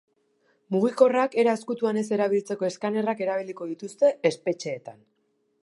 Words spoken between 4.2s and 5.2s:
espetxeetan.